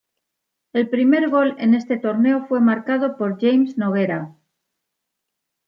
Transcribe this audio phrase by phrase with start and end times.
[0.73, 4.35] El primer gol en este torneo fue marcado por James Noguera.